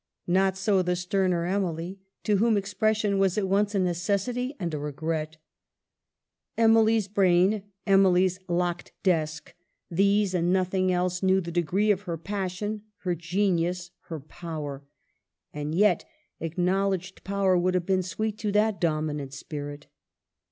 Not 0.25 0.57
so 0.57 0.81
the 0.81 0.95
sterner 0.95 1.45
Emily, 1.45 1.99
to 2.23 2.37
whom 2.37 2.57
expression 2.57 3.19
was 3.19 3.37
at 3.37 3.47
once 3.47 3.75
a 3.75 3.79
necessity 3.79 4.55
and 4.59 4.73
a 4.73 4.79
regret. 4.79 5.37
Emily's 6.57 7.07
brain, 7.07 7.65
Emily's 7.85 8.39
locked 8.47 8.93
desk, 9.03 9.53
these 9.91 10.33
and 10.33 10.51
nothing 10.51 10.91
else 10.91 11.21
knew 11.21 11.39
the 11.39 11.51
degree 11.51 11.91
of 11.91 12.01
her 12.09 12.17
passion, 12.17 12.81
her 13.03 13.13
genius, 13.13 13.91
her 14.07 14.19
power. 14.19 14.83
And 15.53 15.75
yet 15.75 16.03
acknowledged 16.39 17.23
power 17.23 17.55
would 17.55 17.75
have 17.75 17.85
been 17.85 18.01
sweet 18.01 18.39
to 18.39 18.51
that 18.53 18.81
dominant 18.81 19.35
spirit. 19.35 19.85